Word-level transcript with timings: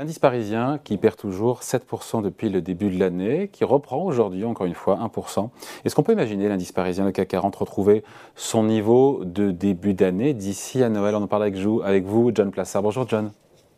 L'indice 0.00 0.18
parisien 0.18 0.80
qui 0.82 0.96
perd 0.96 1.16
toujours 1.16 1.60
7% 1.60 2.22
depuis 2.22 2.48
le 2.48 2.62
début 2.62 2.88
de 2.88 2.98
l'année, 2.98 3.48
qui 3.52 3.64
reprend 3.64 4.02
aujourd'hui 4.02 4.46
encore 4.46 4.64
une 4.64 4.72
fois 4.72 4.96
1%. 4.96 5.50
Est-ce 5.84 5.94
qu'on 5.94 6.02
peut 6.02 6.14
imaginer 6.14 6.48
l'indice 6.48 6.72
parisien, 6.72 7.04
le 7.04 7.12
CAC 7.12 7.28
40, 7.28 7.54
retrouver 7.56 8.02
son 8.34 8.64
niveau 8.64 9.26
de 9.26 9.50
début 9.50 9.92
d'année 9.92 10.32
d'ici 10.32 10.82
à 10.82 10.88
Noël? 10.88 11.14
On 11.16 11.22
en 11.22 11.26
parle 11.26 11.42
avec 11.42 11.56
vous, 11.56 11.82
avec 11.84 12.06
vous 12.06 12.30
John 12.34 12.50
Plassard. 12.50 12.82
Bonjour 12.82 13.06
John. 13.06 13.30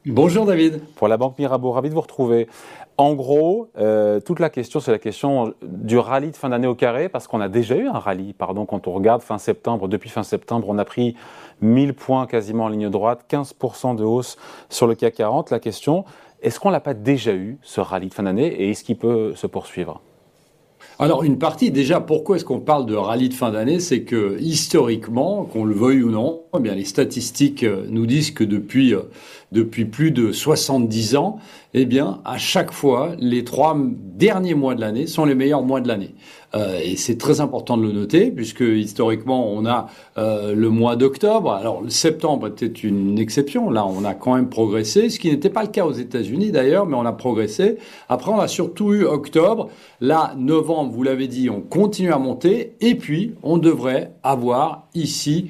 Bonjour 0.04 0.46
David. 0.46 0.82
Pour 0.96 1.06
la 1.06 1.16
Banque 1.16 1.38
Mirabeau, 1.38 1.70
ravi 1.70 1.88
de 1.88 1.94
vous 1.94 2.00
retrouver. 2.00 2.48
En 2.98 3.14
gros, 3.14 3.68
euh, 3.78 4.18
toute 4.18 4.40
la 4.40 4.50
question, 4.50 4.80
c'est 4.80 4.90
la 4.90 4.98
question 4.98 5.54
du 5.62 5.96
rallye 5.96 6.32
de 6.32 6.36
fin 6.36 6.48
d'année 6.48 6.66
au 6.66 6.74
carré, 6.74 7.08
parce 7.08 7.28
qu'on 7.28 7.40
a 7.40 7.48
déjà 7.48 7.76
eu 7.76 7.86
un 7.86 8.00
rallye, 8.00 8.32
pardon, 8.32 8.66
quand 8.66 8.88
on 8.88 8.92
regarde 8.92 9.22
fin 9.22 9.38
septembre, 9.38 9.86
depuis 9.86 10.10
fin 10.10 10.24
septembre, 10.24 10.66
on 10.68 10.76
a 10.78 10.84
pris 10.84 11.14
1000 11.60 11.94
points 11.94 12.26
quasiment 12.26 12.64
en 12.64 12.68
ligne 12.68 12.90
droite, 12.90 13.26
15% 13.30 13.94
de 13.94 14.02
hausse 14.02 14.38
sur 14.70 14.88
le 14.88 14.96
CAC 14.96 15.14
40. 15.14 15.50
La 15.50 15.60
question, 15.60 16.04
est-ce 16.42 16.58
qu'on 16.58 16.70
l'a 16.70 16.80
pas 16.80 16.94
déjà 16.94 17.32
eu, 17.32 17.58
ce 17.62 17.80
rallye 17.80 18.08
de 18.08 18.14
fin 18.14 18.24
d'année, 18.24 18.48
et 18.48 18.70
est-ce 18.70 18.82
qu'il 18.82 18.98
peut 18.98 19.36
se 19.36 19.46
poursuivre? 19.46 20.00
Alors 20.98 21.24
une 21.24 21.38
partie, 21.38 21.70
déjà, 21.70 22.00
pourquoi 22.00 22.36
est-ce 22.36 22.44
qu'on 22.44 22.60
parle 22.60 22.86
de 22.86 22.94
rallye 22.94 23.28
de 23.28 23.34
fin 23.34 23.50
d'année? 23.50 23.80
C'est 23.80 24.02
que 24.02 24.36
historiquement, 24.38 25.44
qu'on 25.44 25.64
le 25.64 25.74
veuille 25.74 26.02
ou 26.02 26.10
non, 26.10 26.42
eh 26.56 26.74
les 26.74 26.84
statistiques 26.84 27.64
euh, 27.64 27.86
nous 27.88 28.06
disent 28.06 28.30
que 28.30 28.44
depuis, 28.44 28.94
euh, 28.94 29.64
plus 29.64 30.10
de 30.10 30.30
70 30.30 31.16
ans, 31.16 31.38
eh 31.74 31.88
à 32.24 32.38
chaque 32.38 32.72
fois, 32.72 33.16
les 33.18 33.44
trois 33.44 33.76
derniers 33.76 34.54
mois 34.54 34.74
de 34.74 34.80
l'année 34.80 35.06
sont 35.06 35.24
les 35.24 35.34
meilleurs 35.34 35.62
mois 35.62 35.80
de 35.80 35.88
l'année. 35.88 36.14
Euh, 36.54 36.78
et 36.82 36.96
c'est 36.96 37.16
très 37.16 37.40
important 37.40 37.76
de 37.76 37.82
le 37.82 37.92
noter, 37.92 38.30
puisque 38.30 38.60
historiquement, 38.60 39.48
on 39.50 39.64
a 39.66 39.88
euh, 40.18 40.54
le 40.54 40.68
mois 40.70 40.96
d'octobre. 40.96 41.52
Alors 41.52 41.82
le 41.82 41.90
septembre 41.90 42.48
était 42.48 42.66
une 42.66 43.18
exception. 43.18 43.70
Là, 43.70 43.86
on 43.86 44.04
a 44.04 44.14
quand 44.14 44.34
même 44.34 44.48
progressé, 44.48 45.10
ce 45.10 45.18
qui 45.18 45.30
n'était 45.30 45.50
pas 45.50 45.62
le 45.62 45.68
cas 45.68 45.84
aux 45.84 45.92
États-Unis 45.92 46.50
d'ailleurs, 46.50 46.86
mais 46.86 46.96
on 46.96 47.06
a 47.06 47.12
progressé. 47.12 47.78
Après, 48.08 48.30
on 48.30 48.38
a 48.38 48.48
surtout 48.48 48.92
eu 48.92 49.04
octobre. 49.04 49.68
Là, 50.00 50.34
novembre, 50.36 50.92
vous 50.92 51.02
l'avez 51.02 51.28
dit, 51.28 51.48
on 51.48 51.60
continue 51.60 52.12
à 52.12 52.18
monter. 52.18 52.74
Et 52.80 52.94
puis, 52.94 53.34
on 53.42 53.58
devrait 53.58 54.12
avoir 54.22 54.88
ici 54.94 55.48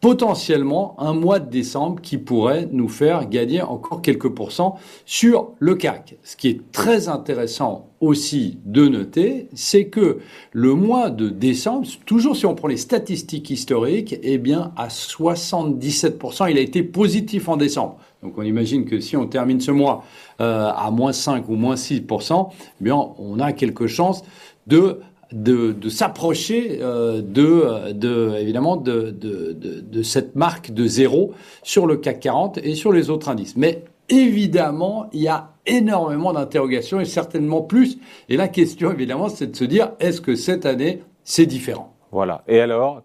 potentiellement 0.00 0.94
un 0.98 1.12
mois 1.12 1.40
de 1.40 1.50
décembre 1.50 2.00
qui 2.00 2.18
pourrait 2.18 2.68
nous 2.70 2.88
faire 2.88 3.28
gagner 3.28 3.62
encore 3.62 4.00
quelques 4.00 4.28
pourcents 4.28 4.78
sur 5.04 5.52
le 5.58 5.74
CAC. 5.74 6.16
Ce 6.22 6.36
qui 6.36 6.48
est 6.48 6.72
très 6.72 7.08
intéressant 7.08 7.88
aussi 8.00 8.58
de 8.64 8.86
noter, 8.86 9.48
c'est 9.54 9.86
que 9.86 10.18
le 10.52 10.74
mois 10.74 11.10
de 11.10 11.28
décembre, 11.28 11.86
toujours 12.06 12.36
si 12.36 12.46
on 12.46 12.54
prend 12.54 12.68
les 12.68 12.76
statistiques 12.76 13.50
historiques, 13.50 14.16
eh 14.22 14.38
bien 14.38 14.72
à 14.76 14.88
77%, 14.88 16.50
il 16.50 16.58
a 16.58 16.60
été 16.60 16.82
positif 16.84 17.48
en 17.48 17.56
décembre. 17.56 17.96
Donc 18.22 18.34
on 18.36 18.42
imagine 18.42 18.84
que 18.84 19.00
si 19.00 19.16
on 19.16 19.26
termine 19.26 19.60
ce 19.60 19.70
mois 19.70 20.04
euh, 20.40 20.70
à 20.74 20.90
moins 20.90 21.12
5 21.12 21.48
ou 21.48 21.54
moins 21.54 21.74
6%, 21.74 22.48
eh 22.80 22.84
bien 22.84 22.96
on 23.18 23.40
a 23.40 23.52
quelque 23.52 23.86
chance 23.86 24.22
de 24.66 25.00
de, 25.32 25.88
s'approcher 25.88 26.78
euh, 26.80 27.20
de, 27.22 27.92
de, 27.92 28.34
évidemment 28.38 28.76
de, 28.76 30.02
cette 30.02 30.36
marque 30.36 30.72
de 30.72 30.86
zéro 30.86 31.32
sur 31.62 31.86
le 31.86 31.96
CAC 31.96 32.20
40 32.20 32.58
et 32.58 32.74
sur 32.74 32.92
les 32.92 33.10
autres 33.10 33.28
indices. 33.28 33.56
Mais 33.56 33.84
évidemment, 34.08 35.08
il 35.12 35.20
y 35.22 35.28
a 35.28 35.50
énormément 35.66 36.32
d'interrogations 36.32 37.00
et 37.00 37.04
certainement 37.04 37.62
plus. 37.62 37.98
Et 38.28 38.36
la 38.36 38.48
question, 38.48 38.90
évidemment, 38.90 39.28
c'est 39.28 39.48
de 39.48 39.56
se 39.56 39.64
dire, 39.64 39.92
est-ce 40.00 40.20
que 40.20 40.34
cette 40.34 40.64
année, 40.66 41.02
c'est 41.24 41.46
différent? 41.46 41.94
Voilà. 42.10 42.42
Et 42.48 42.60
alors, 42.60 43.02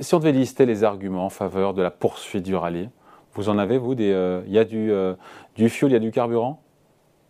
si 0.00 0.14
on 0.14 0.18
devait 0.18 0.32
lister 0.32 0.66
les 0.66 0.82
arguments 0.82 1.26
en 1.26 1.30
faveur 1.30 1.74
de 1.74 1.82
la 1.82 1.92
poursuite 1.92 2.42
du 2.42 2.56
rallye, 2.56 2.88
vous 3.34 3.48
en 3.48 3.56
avez, 3.56 3.78
vous, 3.78 3.94
euh, 3.98 4.42
il 4.46 4.52
y 4.52 4.58
a 4.58 4.64
du, 4.64 4.90
euh, 4.90 5.14
du 5.56 5.66
il 5.66 5.92
y 5.92 5.94
a 5.94 5.98
du 5.98 6.10
carburant? 6.10 6.60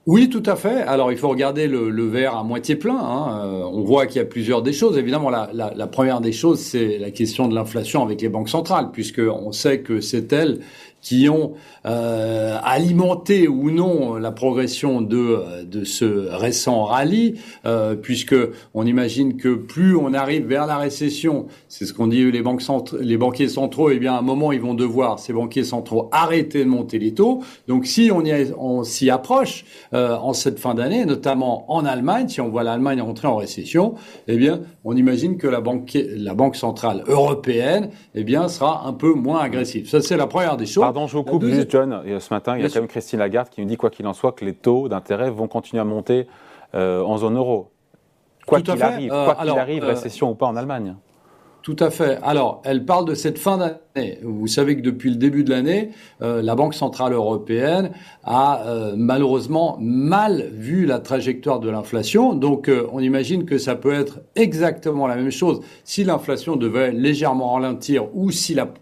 Oui, 0.07 0.29
tout 0.29 0.43
à 0.47 0.57
fait. 0.57 0.83
Alors, 0.83 1.13
il 1.13 1.19
faut 1.19 1.29
regarder 1.29 1.69
le, 1.69 1.89
le 1.89 2.07
verre 2.09 2.37
à 2.37 2.43
moitié 2.43 2.75
plein. 2.75 2.99
Hein. 2.99 3.41
Euh, 3.45 3.63
on 3.73 3.83
voit 3.83 4.07
qu'il 4.07 4.17
y 4.17 4.21
a 4.21 4.25
plusieurs 4.25 4.63
des 4.63 4.73
choses. 4.73 4.99
Évidemment, 4.99 5.31
la, 5.31 5.51
la, 5.53 5.73
la 5.77 5.87
première 5.87 6.21
des 6.21 6.33
choses, 6.33 6.59
c'est 6.59 6.99
la 6.99 7.11
question 7.11 7.47
de 7.47 7.55
l'inflation 7.55 8.03
avec 8.03 8.21
les 8.21 8.29
banques 8.29 8.49
centrales, 8.49 8.91
puisque 8.93 9.21
on 9.21 9.53
sait 9.53 9.81
que 9.81 10.01
c'est 10.01 10.33
elles 10.33 10.59
qui 11.03 11.29
ont 11.29 11.55
euh, 11.85 12.57
alimenté 12.63 13.49
ou 13.49 13.73
non 13.73 14.15
la 14.15 14.31
progression 14.31 15.01
de, 15.01 15.65
de 15.65 15.83
ce 15.83 16.05
récent 16.05 16.85
rallye, 16.85 17.41
euh, 17.67 17.97
puisque 17.97 18.37
on 18.73 18.87
imagine 18.87 19.37
que 19.37 19.53
plus 19.55 19.97
on 19.97 20.15
arrive 20.15 20.47
vers 20.47 20.67
la 20.69 20.77
récession, 20.77 21.47
c'est 21.69 21.87
ce 21.87 21.93
qu'on 21.93 22.07
dit 22.07 22.31
les 22.31 22.41
banques 22.41 22.63
les 23.01 23.17
banquiers 23.17 23.49
centraux, 23.49 23.91
eh 23.91 23.99
bien 23.99 24.15
à 24.15 24.19
un 24.19 24.23
moment 24.23 24.53
ils 24.53 24.61
vont 24.61 24.75
devoir 24.75 25.19
ces 25.19 25.33
banquiers 25.33 25.65
centraux 25.65 26.09
arrêter 26.13 26.61
de 26.61 26.69
monter 26.69 27.01
les 27.01 27.15
taux. 27.15 27.43
Donc 27.67 27.87
si 27.87 28.13
on 28.13 28.85
s'y 28.85 29.11
approche 29.11 29.65
euh, 29.95 30.17
en 30.17 30.33
cette 30.33 30.59
fin 30.59 30.75
d'année, 30.75 31.05
notamment 31.05 31.71
en 31.73 31.85
Allemagne, 31.85 32.29
si 32.29 32.41
on 32.41 32.49
voit 32.49 32.63
l'Allemagne 32.63 33.01
rentrer 33.01 33.29
en 33.29 33.37
récession, 33.37 33.95
eh 34.29 34.37
bien 34.37 34.61
on 34.85 34.97
imagine 34.97 35.37
que 35.37 35.47
la 35.47 35.61
banque 35.61 35.97
la 36.17 36.35
banque 36.35 36.57
centrale 36.57 37.05
européenne, 37.07 37.91
eh 38.15 38.25
bien 38.25 38.49
sera 38.49 38.87
un 38.87 38.93
peu 38.93 39.15
moins 39.15 39.41
agressive. 39.41 39.89
Ça 39.89 40.01
c'est 40.01 40.17
la 40.17 40.27
première 40.27 40.57
des 40.57 40.67
choses. 40.67 40.83
Pardon, 40.83 41.07
je 41.07 41.17
vous 41.17 41.25
coupe 41.25 41.45
juste, 41.45 41.71
John. 41.71 42.03
Et 42.07 42.19
ce 42.21 42.33
matin, 42.33 42.57
il 42.57 42.63
y 42.63 42.67
a 42.67 42.69
quand 42.69 42.81
même 42.81 42.89
Christine 42.89 43.19
Lagarde 43.19 43.49
qui 43.49 43.61
nous 43.61 43.67
dit, 43.67 43.77
quoi 43.77 43.91
qu'il 43.91 44.07
en 44.07 44.13
soit, 44.13 44.33
que 44.33 44.45
les 44.45 44.55
taux 44.55 44.89
d'intérêt 44.89 45.31
vont 45.31 45.49
continuer 45.49 45.81
à 45.81 45.85
monter 45.85 46.27
euh, 46.75 47.03
en 47.03 47.19
zone 47.19 47.37
euro. 47.37 47.71
Quoi 48.47 48.61
qu'il 48.61 48.83
arrive, 48.83 49.11
quoi 49.11 49.37
qu'il 49.41 49.51
arrive, 49.51 49.85
euh, 49.85 49.89
récession 49.89 50.31
ou 50.31 50.35
pas 50.35 50.47
en 50.47 50.57
Allemagne. 50.57 50.97
Tout 51.63 51.77
à 51.79 51.91
fait. 51.91 52.19
Alors, 52.25 52.61
elle 52.65 52.85
parle 52.85 53.05
de 53.05 53.15
cette 53.15 53.39
fin 53.39 53.57
d'année. 53.57 53.77
Vous 54.23 54.47
savez 54.47 54.77
que 54.77 54.81
depuis 54.81 55.11
le 55.11 55.17
début 55.17 55.45
de 55.45 55.51
l'année, 55.51 55.91
euh, 56.23 56.41
la 56.41 56.55
Banque 56.55 56.73
centrale 56.73 57.13
européenne 57.13 57.91
a 58.25 58.65
euh, 58.67 58.95
malheureusement 58.97 59.77
mal 59.81 60.49
vu 60.55 60.87
la 60.87 60.99
trajectoire 60.99 61.61
de 61.61 61.69
l'inflation. 61.69 62.33
Donc, 62.33 62.69
euh, 62.69 62.87
on 62.93 63.01
imagine 63.01 63.45
que 63.45 63.59
ça 63.59 63.75
peut 63.75 63.93
être 63.93 64.21
exactement 64.35 65.07
la 65.07 65.17
même 65.17 65.31
chose 65.31 65.61
si 65.85 66.05
l'inflation 66.05 66.57
devait 66.57 66.91
légèrement 66.91 67.53
ralentir 67.53 68.07
ou 68.17 68.31
si 68.31 68.55
la, 68.55 68.73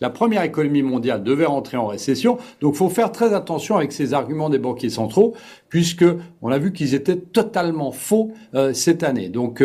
la 0.00 0.10
première 0.10 0.44
économie 0.44 0.82
mondiale 0.82 1.24
devait 1.24 1.46
rentrer 1.46 1.76
en 1.76 1.86
récession. 1.86 2.38
Donc, 2.60 2.74
il 2.74 2.78
faut 2.78 2.90
faire 2.90 3.10
très 3.10 3.34
attention 3.34 3.76
avec 3.76 3.90
ces 3.90 4.14
arguments 4.14 4.48
des 4.48 4.58
banquiers 4.58 4.90
centraux, 4.90 5.34
puisque 5.68 6.04
on 6.40 6.52
a 6.52 6.58
vu 6.58 6.72
qu'ils 6.72 6.94
étaient 6.94 7.16
totalement 7.16 7.90
faux 7.90 8.32
cette 8.72 9.02
année. 9.02 9.28
Donc, 9.28 9.62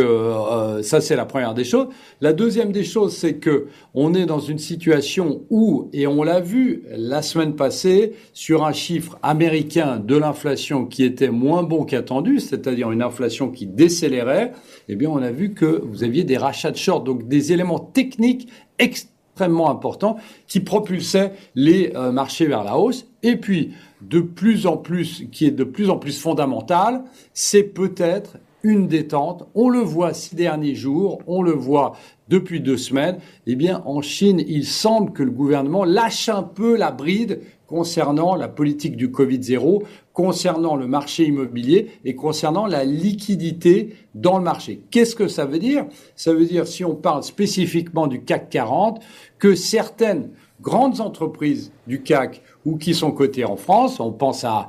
ça, 0.81 1.01
c'est 1.01 1.15
la 1.15 1.25
première 1.25 1.53
des 1.53 1.63
choses. 1.63 1.87
La 2.19 2.33
deuxième 2.33 2.71
des 2.71 2.83
choses, 2.83 3.15
c'est 3.15 3.35
que 3.35 3.67
on 3.93 4.13
est 4.15 4.25
dans 4.25 4.38
une 4.39 4.57
situation 4.57 5.43
où, 5.49 5.89
et 5.93 6.07
on 6.07 6.23
l'a 6.23 6.39
vu 6.39 6.83
la 6.89 7.21
semaine 7.21 7.55
passée, 7.55 8.13
sur 8.33 8.65
un 8.65 8.73
chiffre 8.73 9.17
américain 9.21 9.99
de 9.99 10.15
l'inflation 10.15 10.85
qui 10.85 11.03
était 11.03 11.29
moins 11.29 11.63
bon 11.63 11.83
qu'attendu, 11.83 12.39
c'est-à-dire 12.39 12.91
une 12.91 13.01
inflation 13.01 13.49
qui 13.49 13.67
décélérait, 13.67 14.53
eh 14.87 14.95
bien, 14.95 15.09
on 15.09 15.21
a 15.21 15.31
vu 15.31 15.53
que 15.53 15.81
vous 15.85 16.03
aviez 16.03 16.23
des 16.23 16.37
rachats 16.37 16.71
de 16.71 16.77
short, 16.77 17.03
donc 17.03 17.27
des 17.27 17.53
éléments 17.53 17.79
techniques 17.79 18.49
extrêmement 18.79 19.69
importants 19.69 20.17
qui 20.47 20.59
propulsaient 20.59 21.33
les 21.55 21.91
euh, 21.95 22.11
marchés 22.11 22.45
vers 22.45 22.63
la 22.63 22.77
hausse. 22.77 23.05
Et 23.23 23.35
puis, 23.35 23.71
de 24.01 24.19
plus 24.19 24.67
en 24.67 24.77
plus, 24.77 25.25
qui 25.31 25.45
est 25.45 25.51
de 25.51 25.63
plus 25.63 25.89
en 25.89 25.97
plus 25.97 26.19
fondamental, 26.19 27.03
c'est 27.33 27.63
peut-être 27.63 28.37
une 28.63 28.87
détente. 28.87 29.47
On 29.55 29.69
le 29.69 29.79
voit 29.79 30.13
ces 30.13 30.35
derniers 30.35 30.75
jours, 30.75 31.19
on 31.27 31.41
le 31.41 31.51
voit 31.51 31.93
depuis 32.27 32.61
deux 32.61 32.77
semaines. 32.77 33.17
Eh 33.47 33.55
bien, 33.55 33.81
en 33.85 34.01
Chine, 34.01 34.43
il 34.47 34.65
semble 34.65 35.13
que 35.13 35.23
le 35.23 35.31
gouvernement 35.31 35.83
lâche 35.83 36.29
un 36.29 36.43
peu 36.43 36.77
la 36.77 36.91
bride 36.91 37.41
concernant 37.67 38.35
la 38.35 38.47
politique 38.47 38.97
du 38.97 39.09
Covid-0, 39.09 39.83
concernant 40.11 40.75
le 40.75 40.87
marché 40.87 41.25
immobilier 41.25 41.91
et 42.03 42.15
concernant 42.15 42.65
la 42.65 42.83
liquidité 42.83 43.95
dans 44.15 44.39
le 44.39 44.43
marché. 44.43 44.81
Qu'est-ce 44.89 45.15
que 45.15 45.27
ça 45.27 45.45
veut 45.45 45.59
dire? 45.59 45.85
Ça 46.15 46.33
veut 46.33 46.45
dire, 46.45 46.67
si 46.67 46.83
on 46.83 46.95
parle 46.95 47.23
spécifiquement 47.23 48.07
du 48.07 48.23
CAC 48.23 48.49
40, 48.49 49.03
que 49.37 49.53
certaines 49.53 50.31
grandes 50.61 51.01
entreprises 51.01 51.71
du 51.87 52.01
CAC 52.01 52.41
ou 52.65 52.77
qui 52.77 52.93
sont 52.93 53.11
cotées 53.11 53.45
en 53.45 53.55
France, 53.55 53.99
on 53.99 54.11
pense 54.11 54.43
à, 54.43 54.67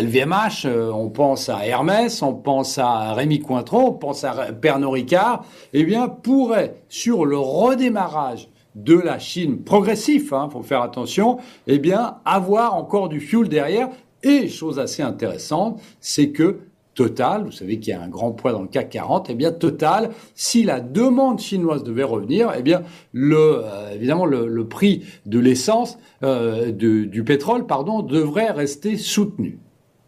LVMH, 0.00 0.66
euh, 0.66 0.90
on 0.92 1.08
pense 1.10 1.48
à 1.48 1.66
Hermès, 1.66 2.22
on 2.22 2.34
pense 2.34 2.78
à 2.78 3.12
Rémi 3.12 3.40
Cointreau, 3.40 3.88
on 3.88 3.92
pense 3.92 4.24
à 4.24 4.52
Pernod 4.52 4.92
Ricard, 4.92 5.44
eh 5.72 5.84
bien, 5.84 6.08
pourraient, 6.08 6.82
sur 6.88 7.24
le 7.24 7.38
redémarrage 7.38 8.48
de 8.74 8.94
la 8.94 9.18
Chine 9.18 9.62
progressif, 9.62 10.28
il 10.32 10.34
hein, 10.34 10.48
faut 10.50 10.62
faire 10.62 10.82
attention, 10.82 11.38
eh 11.66 11.78
bien, 11.78 12.16
avoir 12.24 12.74
encore 12.74 13.08
du 13.08 13.20
fuel 13.20 13.48
derrière. 13.48 13.88
Et 14.22 14.48
chose 14.48 14.78
assez 14.78 15.02
intéressante, 15.02 15.80
c'est 16.00 16.30
que 16.30 16.60
Total, 16.94 17.44
vous 17.44 17.50
savez 17.50 17.80
qu'il 17.80 17.92
y 17.92 17.96
a 17.96 18.00
un 18.00 18.08
grand 18.08 18.30
poids 18.30 18.52
dans 18.52 18.62
le 18.62 18.68
CAC 18.68 18.90
40, 18.90 19.26
eh 19.30 19.34
bien 19.34 19.50
Total, 19.50 20.10
si 20.34 20.62
la 20.62 20.80
demande 20.80 21.40
chinoise 21.40 21.82
devait 21.82 22.04
revenir, 22.04 22.52
eh 22.56 22.62
bien 22.62 22.82
euh, 23.16 23.90
évidemment 23.92 24.26
le, 24.26 24.66
prix 24.66 25.04
de 25.26 25.40
l'essence, 25.40 25.98
euh, 26.22 26.70
du 26.70 27.24
pétrole, 27.24 27.66
pardon, 27.66 28.02
devrait 28.02 28.50
rester 28.50 28.96
soutenu. 28.96 29.58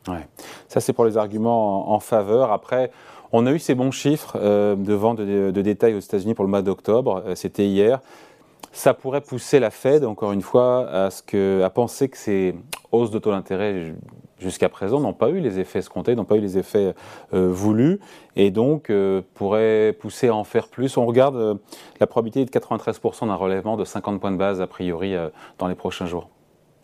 Ouais. 0.07 0.27
Ça 0.69 0.81
c'est 0.81 0.93
pour 0.93 1.05
les 1.05 1.17
arguments 1.17 1.93
en, 1.93 1.99
faveur. 1.99 2.53
Après, 2.53 2.93
on 3.33 3.47
a 3.47 3.53
eu 3.53 3.59
ces 3.59 3.75
bons 3.75 3.91
chiffres 3.91 4.37
euh, 4.41 4.77
de 4.77 4.95
vente 4.95 5.19
de, 5.19 5.51
de, 5.51 5.63
détail 5.63 5.95
aux 5.95 6.01
États-Unis 6.01 6.35
pour 6.35 6.45
le 6.45 6.51
mois 6.51 6.63
d'octobre. 6.63 7.25
C'était 7.35 7.67
hier. 7.67 8.01
ça 8.71 8.95
pourrait 8.95 9.23
pousser 9.23 9.59
la 9.59 9.71
Fed, 9.71 10.05
encore 10.05 10.31
une 10.31 10.43
fois, 10.43 10.89
à, 10.89 11.09
à 11.09 11.71
penser 11.71 12.09
que 12.09 12.17
ces 12.17 12.55
hausses 12.93 13.11
de 13.11 13.19
taux 13.19 13.33
d'intérêt 13.33 13.93
jusqu'à 14.39 14.69
présent 14.69 15.01
n'ont 15.01 15.13
pas 15.13 15.31
eu 15.31 15.41
les 15.41 15.59
effets 15.59 15.79
escomptés, 15.79 16.15
n'ont 16.15 16.25
pas 16.25 16.37
eu 16.37 16.41
les 16.41 16.59
effets 16.59 16.95
euh, 17.35 17.51
voulus, 17.51 18.01
et 18.37 18.51
donc 18.51 18.91
euh, 18.91 19.23
pourrait 19.35 19.97
pousser 19.99 20.29
à 20.29 20.35
en 20.35 20.45
faire 20.45 20.69
plus. 20.69 20.97
On 20.97 21.07
regarde 21.07 21.37
euh, 21.37 21.55
la 22.01 22.07
probabilité 22.07 22.45
de 22.45 22.51
93% 22.51 23.27
d'un 23.27 23.35
relèvement 23.35 23.77
de 23.77 23.85
50 23.85 24.21
points 24.21 24.33
de 24.33 24.37
base 24.37 24.61
a 24.61 24.67
priori 24.67 25.15
dans 25.59 25.69
les 25.69 25.75
prochains 25.75 26.07
jours 26.07 26.29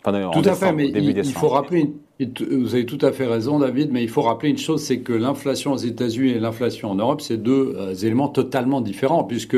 tout 0.03 0.41
à 0.43 0.53
fait, 0.53 0.73
mais 0.73 0.87
il, 0.87 1.23
faut 1.31 1.47
rappeler, 1.47 1.93
vous 2.19 2.75
avez 2.75 2.85
tout 2.85 2.97
à 3.01 3.13
fait 3.13 3.25
raison, 3.25 3.59
David, 3.59 3.91
mais 3.91 4.03
il 4.03 4.09
faut 4.09 4.21
rappeler 4.21 4.49
une 4.49 4.57
chose, 4.57 4.83
c'est 4.83 4.99
que 4.99 5.13
l'inflation 5.13 5.71
aux 5.71 5.77
États-Unis 5.77 6.31
et 6.31 6.39
l'inflation 6.39 6.91
en 6.91 6.95
Europe, 6.95 7.21
c'est 7.21 7.37
deux 7.37 7.73
euh, 7.77 7.93
éléments 7.93 8.27
totalement 8.27 8.81
différents, 8.81 9.23
puisque 9.23 9.55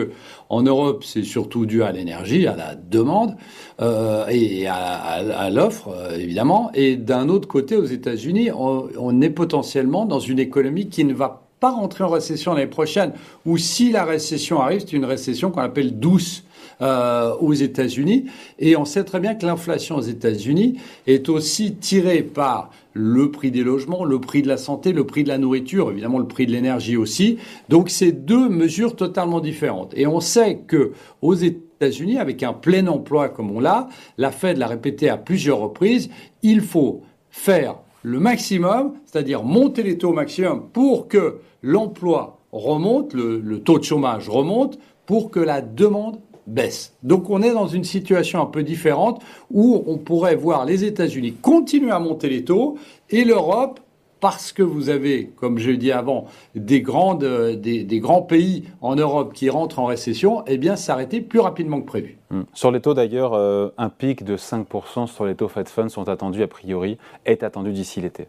en 0.49 0.61
Europe, 0.61 1.03
c'est 1.03 1.23
surtout 1.23 1.65
dû 1.65 1.81
à 1.81 1.91
l'énergie, 1.91 2.45
à 2.45 2.55
la 2.55 2.75
demande 2.75 3.35
euh, 3.81 4.27
et 4.29 4.67
à, 4.67 5.49
l'offre, 5.49 5.89
euh, 5.89 6.15
évidemment, 6.15 6.69
et 6.75 6.95
d'un 6.95 7.27
autre 7.29 7.47
côté, 7.47 7.75
aux 7.75 7.85
États-Unis, 7.85 8.51
on, 8.51 8.87
on 8.99 9.21
est 9.21 9.31
potentiellement 9.31 10.05
dans 10.05 10.19
une 10.19 10.37
économie 10.37 10.89
qui 10.89 11.05
ne 11.05 11.13
va 11.13 11.47
pas 11.59 11.71
rentrer 11.71 12.03
en 12.03 12.09
récession 12.09 12.53
l'année 12.53 12.67
prochaine, 12.67 13.13
ou 13.47 13.57
si 13.57 13.91
la 13.91 14.05
récession 14.05 14.61
arrive, 14.61 14.81
c'est 14.81 14.93
une 14.93 15.05
récession 15.05 15.49
qu'on 15.49 15.61
appelle 15.61 15.99
douce. 15.99 16.43
Euh, 16.81 17.33
aux 17.39 17.53
États-Unis. 17.53 18.25
Et 18.59 18.75
on 18.75 18.83
sait 18.83 19.05
très 19.05 19.21
bien 19.21 19.35
que 19.35 19.45
l'inflation 19.45 19.95
aux 19.95 20.01
États-Unis 20.01 20.77
est 21.07 21.29
aussi 21.29 21.75
tirée 21.75 22.21
par 22.21 22.69
le 22.91 23.31
prix 23.31 23.49
des 23.49 23.63
logements, 23.63 24.03
le 24.03 24.19
prix 24.19 24.41
de 24.41 24.49
la 24.49 24.57
santé, 24.57 24.91
le 24.91 25.05
prix 25.05 25.23
de 25.23 25.29
la 25.29 25.37
nourriture, 25.37 25.89
évidemment 25.89 26.19
le 26.19 26.27
prix 26.27 26.45
de 26.45 26.51
l'énergie 26.51 26.97
aussi. 26.97 27.37
Donc 27.69 27.89
c'est 27.89 28.11
deux 28.11 28.49
mesures 28.49 28.97
totalement 28.97 29.39
différentes. 29.39 29.93
Et 29.95 30.05
on 30.05 30.19
sait 30.19 30.63
que 30.67 30.91
aux 31.21 31.33
États-Unis, 31.33 32.17
avec 32.17 32.43
un 32.43 32.51
plein 32.51 32.87
emploi 32.87 33.29
comme 33.29 33.51
on 33.51 33.61
l'a, 33.61 33.87
la 34.17 34.31
Fed 34.31 34.57
l'a 34.57 34.67
répété 34.67 35.07
à 35.07 35.15
plusieurs 35.15 35.59
reprises, 35.59 36.09
il 36.43 36.59
faut 36.59 37.03
faire 37.29 37.77
le 38.03 38.19
maximum, 38.19 38.95
c'est-à-dire 39.05 39.43
monter 39.43 39.81
les 39.81 39.97
taux 39.97 40.09
au 40.09 40.13
maximum 40.13 40.67
pour 40.73 41.07
que 41.07 41.37
l'emploi 41.61 42.41
remonte, 42.51 43.13
le, 43.13 43.59
taux 43.59 43.79
de 43.79 43.85
chômage 43.85 44.27
remonte, 44.27 44.77
pour 45.05 45.31
que 45.31 45.39
la 45.39 45.61
demande 45.61 46.19
baisse. 46.47 46.95
Donc 47.03 47.29
on 47.29 47.41
est 47.41 47.53
dans 47.53 47.67
une 47.67 47.83
situation 47.83 48.41
un 48.41 48.45
peu 48.45 48.63
différente 48.63 49.21
où 49.51 49.83
on 49.87 49.97
pourrait 49.97 50.35
voir 50.35 50.65
les 50.65 50.83
États-Unis 50.83 51.33
continuer 51.41 51.91
à 51.91 51.99
monter 51.99 52.29
les 52.29 52.43
taux 52.43 52.77
et 53.09 53.23
l'Europe 53.23 53.79
parce 54.19 54.51
que 54.51 54.63
vous 54.63 54.89
avez, 54.89 55.27
comme 55.35 55.59
je 55.59 55.69
l'ai 55.69 55.77
dit 55.77 55.91
avant, 55.91 56.25
des, 56.55 56.81
grandes, 56.81 57.25
des, 57.25 57.99
grands 57.99 58.21
pays 58.21 58.63
en 58.81 58.95
Europe 58.95 59.33
qui 59.33 59.49
rentrent 59.49 59.77
en 59.79 59.85
récession, 59.85 60.43
eh 60.47 60.57
bien 60.57 60.75
s'arrêter 60.75 61.21
plus 61.21 61.39
rapidement 61.39 61.79
que 61.81 61.85
prévu. 61.85 62.17
Hmm. 62.31 62.41
Sur 62.53 62.71
les 62.71 62.81
taux 62.81 62.93
d'ailleurs, 62.93 63.33
euh, 63.33 63.69
un 63.77 63.89
pic 63.89 64.23
de 64.23 64.35
5% 64.35 65.07
sur 65.07 65.25
les 65.25 65.35
taux 65.35 65.47
Fed 65.47 65.67
Funds 65.69 65.89
sont 65.89 66.09
attendus 66.09 66.41
a 66.41 66.47
priori, 66.47 66.97
est 67.25 67.43
attendu 67.43 67.71
d'ici 67.71 68.01
l'été. 68.01 68.27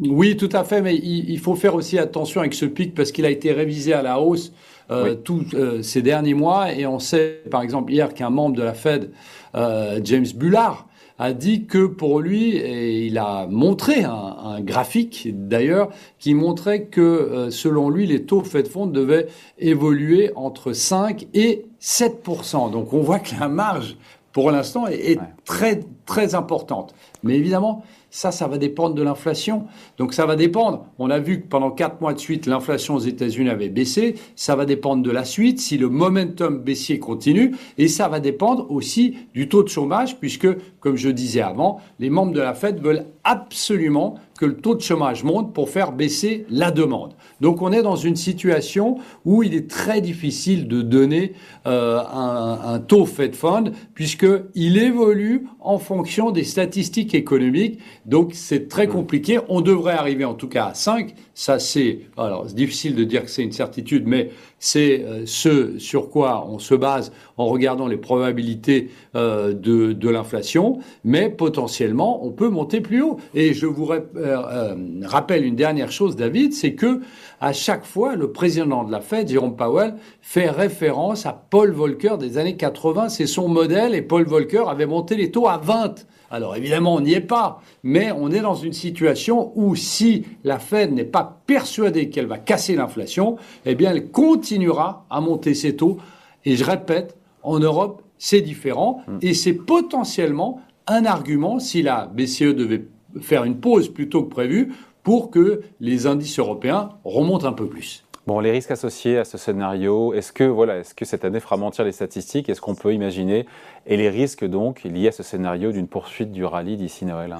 Oui, 0.00 0.36
tout 0.36 0.48
à 0.52 0.64
fait, 0.64 0.80
mais 0.80 0.96
il, 0.96 1.38
faut 1.38 1.54
faire 1.54 1.74
aussi 1.74 1.98
attention 1.98 2.40
avec 2.40 2.54
ce 2.54 2.64
pic 2.64 2.94
parce 2.94 3.12
qu'il 3.12 3.26
a 3.26 3.30
été 3.30 3.52
révisé 3.52 3.92
à 3.92 4.02
la 4.02 4.20
hausse 4.20 4.52
euh, 4.90 5.14
tous 5.14 5.44
euh, 5.54 5.82
ces 5.82 6.00
derniers 6.00 6.34
mois. 6.34 6.72
Et 6.72 6.86
on 6.86 6.98
sait, 6.98 7.42
par 7.50 7.60
exemple, 7.60 7.92
hier 7.92 8.14
qu'un 8.14 8.30
membre 8.30 8.56
de 8.56 8.62
la 8.62 8.72
Fed, 8.72 9.10
euh, 9.54 10.00
James 10.02 10.26
Bullard, 10.34 10.86
a 11.18 11.34
dit 11.34 11.66
que 11.66 11.84
pour 11.84 12.20
lui, 12.20 12.56
et 12.56 13.06
il 13.06 13.18
a 13.18 13.46
montré 13.46 14.04
un, 14.04 14.62
graphique 14.62 15.28
d'ailleurs, 15.30 15.90
qui 16.18 16.32
montrait 16.32 16.84
que 16.84 17.48
selon 17.50 17.90
lui, 17.90 18.06
les 18.06 18.22
taux 18.22 18.42
Fed 18.42 18.66
Fund 18.68 18.90
devaient 18.90 19.26
évoluer 19.58 20.30
entre 20.34 20.72
5 20.72 21.26
et 21.34 21.66
7% 21.78 22.70
Donc 22.70 22.94
on 22.94 23.00
voit 23.00 23.18
que 23.18 23.38
la 23.38 23.48
marge, 23.48 23.98
pour 24.32 24.50
l'instant, 24.50 24.86
est, 24.86 25.12
est 25.12 25.20
très 25.44 25.80
très 26.06 26.34
importante. 26.34 26.94
Mais 27.22 27.36
évidemment, 27.36 27.84
ça, 28.10 28.32
ça 28.32 28.48
va 28.48 28.58
dépendre 28.58 28.94
de 28.96 29.02
l'inflation. 29.02 29.66
Donc 29.96 30.12
ça 30.12 30.26
va 30.26 30.34
dépendre. 30.34 30.86
On 30.98 31.08
a 31.10 31.20
vu 31.20 31.40
que 31.40 31.46
pendant 31.46 31.70
quatre 31.70 32.00
mois 32.00 32.12
de 32.12 32.18
suite, 32.18 32.46
l'inflation 32.46 32.96
aux 32.96 33.00
États-Unis 33.00 33.48
avait 33.48 33.68
baissé. 33.68 34.16
Ça 34.34 34.56
va 34.56 34.64
dépendre 34.64 35.02
de 35.02 35.10
la 35.10 35.24
suite, 35.24 35.60
si 35.60 35.78
le 35.78 35.88
momentum 35.88 36.58
baissier 36.58 36.98
continue. 36.98 37.54
Et 37.78 37.86
ça 37.86 38.08
va 38.08 38.18
dépendre 38.18 38.66
aussi 38.70 39.16
du 39.34 39.48
taux 39.48 39.62
de 39.62 39.68
chômage, 39.68 40.18
puisque, 40.18 40.48
comme 40.80 40.96
je 40.96 41.10
disais 41.10 41.42
avant, 41.42 41.80
les 42.00 42.10
membres 42.10 42.32
de 42.32 42.40
la 42.40 42.54
Fed 42.54 42.80
veulent 42.82 43.06
absolument 43.22 44.16
que 44.40 44.46
le 44.46 44.56
taux 44.56 44.74
de 44.74 44.80
chômage 44.80 45.22
monte 45.22 45.52
pour 45.52 45.68
faire 45.68 45.92
baisser 45.92 46.46
la 46.48 46.70
demande. 46.70 47.12
Donc 47.42 47.60
on 47.60 47.72
est 47.72 47.82
dans 47.82 47.96
une 47.96 48.16
situation 48.16 48.96
où 49.26 49.42
il 49.42 49.54
est 49.54 49.68
très 49.68 50.00
difficile 50.00 50.66
de 50.66 50.80
donner 50.80 51.34
euh, 51.66 52.00
un, 52.10 52.58
un, 52.64 52.78
taux 52.78 53.04
Fed 53.04 53.34
Fund 53.34 53.72
puisqu'il 53.92 54.78
évolue 54.78 55.46
en 55.60 55.78
fonction 55.78 56.30
des 56.30 56.44
statistiques 56.44 57.14
économiques. 57.14 57.80
Donc 58.06 58.30
c'est 58.32 58.66
très 58.66 58.86
mmh. 58.86 58.90
compliqué. 58.90 59.40
On 59.50 59.60
devrait 59.60 59.92
arriver 59.92 60.24
en 60.24 60.32
tout 60.32 60.48
cas 60.48 60.68
à 60.68 60.74
5. 60.74 61.14
Ça 61.34 61.58
c'est 61.58 62.00
alors 62.16 62.46
difficile 62.46 62.94
de 62.94 63.04
dire 63.04 63.24
que 63.24 63.30
c'est 63.30 63.42
une 63.42 63.52
certitude, 63.52 64.04
mais 64.06 64.30
c'est 64.58 65.02
euh, 65.02 65.26
ce 65.26 65.78
sur 65.78 66.08
quoi 66.08 66.46
on 66.48 66.58
se 66.58 66.74
base 66.74 67.12
en 67.40 67.46
regardant 67.46 67.86
les 67.86 67.96
probabilités 67.96 68.90
euh, 69.16 69.54
de, 69.54 70.08
l'inflation. 70.08 70.78
Mais 71.04 71.30
potentiellement 71.30 72.24
on 72.24 72.32
peut 72.32 72.48
monter 72.48 72.80
plus 72.80 73.02
haut. 73.02 73.18
Et 73.34 73.54
je 73.54 73.66
vous 73.66 73.90
euh, 73.90 74.74
rappelle 75.04 75.44
une 75.44 75.56
dernière 75.56 75.90
chose, 75.90 76.16
David, 76.16 76.52
c'est 76.52 76.74
que 76.74 77.00
à 77.40 77.54
chaque 77.54 77.86
fois, 77.86 78.16
le 78.16 78.32
président 78.32 78.84
de 78.84 78.92
la 78.92 79.00
Fed, 79.00 79.28
Jérôme 79.28 79.56
Powell, 79.56 79.94
fait 80.20 80.50
référence 80.50 81.24
à 81.24 81.32
Paul 81.32 81.70
Volcker 81.70 82.18
des 82.18 82.36
années 82.36 82.56
80. 82.56 83.08
C'est 83.08 83.26
son 83.26 83.48
modèle 83.48 83.94
et 83.94 84.02
Paul 84.02 84.24
Volcker 84.24 84.64
avait 84.68 84.86
monté 84.86 85.16
les 85.16 85.30
taux 85.30 85.48
à 85.48 85.56
20. 85.56 86.06
Alors 86.30 86.54
évidemment, 86.54 86.94
on 86.94 87.00
n'y 87.00 87.14
est 87.14 87.20
pas, 87.20 87.60
mais 87.82 88.12
on 88.12 88.30
est 88.30 88.40
dans 88.40 88.54
une 88.54 88.74
situation 88.74 89.52
où 89.56 89.74
si 89.74 90.26
la 90.44 90.58
Fed 90.58 90.92
n'est 90.92 91.04
pas 91.04 91.40
persuadée 91.46 92.10
qu'elle 92.10 92.26
va 92.26 92.38
casser 92.38 92.76
l'inflation, 92.76 93.36
eh 93.64 93.74
bien 93.74 93.90
elle 93.90 94.10
continuera 94.10 95.06
à 95.10 95.20
monter 95.20 95.54
ses 95.54 95.74
taux. 95.76 95.96
Et 96.44 96.56
je 96.56 96.64
répète, 96.64 97.16
en 97.42 97.58
Europe, 97.58 98.02
c'est 98.18 98.40
différent 98.40 99.02
mm. 99.06 99.18
et 99.22 99.34
c'est 99.34 99.54
potentiellement 99.54 100.60
un 100.86 101.04
argument 101.04 101.58
si 101.58 101.82
la 101.82 102.06
BCE 102.06 102.54
devait 102.54 102.86
faire 103.20 103.44
une 103.44 103.58
pause 103.58 103.88
plutôt 103.88 104.24
que 104.24 104.30
prévu 104.30 104.72
pour 105.02 105.30
que 105.30 105.62
les 105.80 106.06
indices 106.06 106.38
européens 106.38 106.90
remontent 107.04 107.46
un 107.46 107.52
peu 107.52 107.66
plus. 107.66 108.04
Bon, 108.26 108.38
les 108.38 108.50
risques 108.50 108.70
associés 108.70 109.18
à 109.18 109.24
ce 109.24 109.38
scénario, 109.38 110.12
est-ce 110.12 110.32
que, 110.32 110.44
voilà, 110.44 110.78
est-ce 110.78 110.94
que 110.94 111.04
cette 111.04 111.24
année 111.24 111.40
fera 111.40 111.56
mentir 111.56 111.84
les 111.84 111.92
statistiques? 111.92 112.48
Est-ce 112.48 112.60
qu'on 112.60 112.74
peut 112.74 112.92
imaginer 112.92 113.46
Et 113.86 113.96
les 113.96 114.10
risques 114.10 114.44
donc 114.44 114.84
liés 114.84 115.08
à 115.08 115.12
ce 115.12 115.22
scénario 115.22 115.72
d'une 115.72 115.88
poursuite 115.88 116.30
du 116.30 116.44
rallye 116.44 116.76
d'ici 116.76 117.06
Noël 117.06 117.34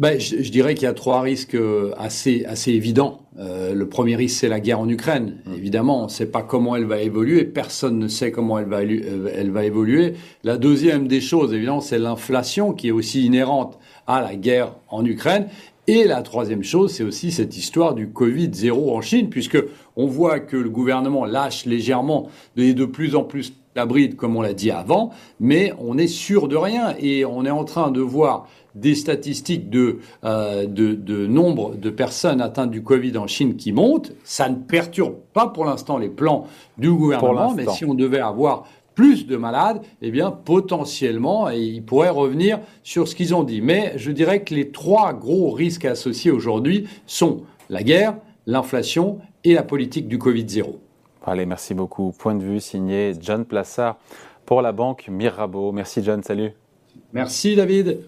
ben, 0.00 0.18
je, 0.18 0.50
dirais 0.50 0.72
qu'il 0.72 0.84
y 0.84 0.86
a 0.86 0.94
trois 0.94 1.20
risques 1.20 1.54
euh, 1.54 1.92
assez, 1.98 2.46
assez 2.46 2.72
évidents. 2.72 3.20
Euh, 3.38 3.74
le 3.74 3.86
premier 3.86 4.16
risque, 4.16 4.40
c'est 4.40 4.48
la 4.48 4.58
guerre 4.58 4.80
en 4.80 4.88
Ukraine. 4.88 5.36
Mmh. 5.44 5.54
Évidemment, 5.58 6.00
on 6.00 6.04
ne 6.04 6.08
sait 6.08 6.24
pas 6.24 6.40
comment 6.40 6.74
elle 6.74 6.86
va 6.86 7.02
évoluer. 7.02 7.44
Personne 7.44 7.98
ne 7.98 8.08
sait 8.08 8.32
comment 8.32 8.58
elle 8.58 8.64
va, 8.64 8.78
euh, 8.78 9.30
elle 9.36 9.50
va 9.50 9.62
évoluer. 9.62 10.14
La 10.42 10.56
deuxième 10.56 11.06
des 11.06 11.20
choses, 11.20 11.52
évidemment, 11.52 11.82
c'est 11.82 11.98
l'inflation 11.98 12.72
qui 12.72 12.88
est 12.88 12.92
aussi 12.92 13.26
inhérente 13.26 13.78
à 14.06 14.22
la 14.22 14.36
guerre 14.36 14.72
en 14.88 15.04
Ukraine. 15.04 15.48
Et 15.90 16.04
la 16.04 16.22
troisième 16.22 16.62
chose, 16.62 16.92
c'est 16.92 17.02
aussi 17.02 17.32
cette 17.32 17.56
histoire 17.56 17.96
du 17.96 18.10
Covid 18.10 18.50
zéro 18.52 18.94
en 18.94 19.00
Chine, 19.00 19.28
puisque 19.28 19.58
on 19.96 20.06
voit 20.06 20.38
que 20.38 20.56
le 20.56 20.70
gouvernement 20.70 21.24
lâche 21.24 21.66
légèrement 21.66 22.28
et 22.56 22.74
de 22.74 22.84
plus 22.84 23.16
en 23.16 23.24
plus 23.24 23.54
la 23.74 23.86
bride, 23.86 24.14
comme 24.14 24.36
on 24.36 24.40
l'a 24.40 24.54
dit 24.54 24.70
avant, 24.70 25.10
mais 25.40 25.72
on 25.80 25.98
est 25.98 26.06
sûr 26.06 26.46
de 26.46 26.54
rien 26.54 26.94
et 27.00 27.24
on 27.24 27.44
est 27.44 27.50
en 27.50 27.64
train 27.64 27.90
de 27.90 28.00
voir 28.00 28.46
des 28.76 28.94
statistiques 28.94 29.68
de, 29.68 29.98
euh, 30.22 30.66
de, 30.66 30.94
de, 30.94 31.26
nombre 31.26 31.74
de 31.74 31.90
personnes 31.90 32.40
atteintes 32.40 32.70
du 32.70 32.84
Covid 32.84 33.18
en 33.18 33.26
Chine 33.26 33.56
qui 33.56 33.72
montent. 33.72 34.12
Ça 34.22 34.48
ne 34.48 34.54
perturbe 34.54 35.16
pas 35.32 35.48
pour 35.48 35.64
l'instant 35.64 35.98
les 35.98 36.08
plans 36.08 36.46
du 36.78 36.92
gouvernement, 36.92 37.52
mais 37.52 37.66
si 37.66 37.84
on 37.84 37.94
devait 37.94 38.20
avoir 38.20 38.64
plus 39.00 39.26
de 39.26 39.38
malades, 39.38 39.80
eh 40.02 40.10
bien 40.10 40.30
potentiellement, 40.30 41.48
ils 41.48 41.82
pourraient 41.82 42.10
revenir 42.10 42.60
sur 42.82 43.08
ce 43.08 43.14
qu'ils 43.14 43.34
ont 43.34 43.44
dit. 43.44 43.62
Mais 43.62 43.94
je 43.96 44.10
dirais 44.10 44.44
que 44.44 44.54
les 44.54 44.72
trois 44.72 45.14
gros 45.14 45.52
risques 45.52 45.86
associés 45.86 46.30
aujourd'hui 46.30 46.86
sont 47.06 47.44
la 47.70 47.82
guerre, 47.82 48.16
l'inflation 48.46 49.18
et 49.42 49.54
la 49.54 49.62
politique 49.62 50.06
du 50.06 50.18
Covid-0. 50.18 50.74
Allez, 51.24 51.46
merci 51.46 51.72
beaucoup. 51.72 52.12
Point 52.12 52.34
de 52.34 52.44
vue 52.44 52.60
signé 52.60 53.14
John 53.18 53.46
Plassard 53.46 53.96
pour 54.44 54.60
la 54.60 54.72
banque 54.72 55.08
Mirabeau. 55.08 55.72
Merci 55.72 56.02
John, 56.04 56.22
salut. 56.22 56.52
Merci 57.14 57.56
David. 57.56 58.00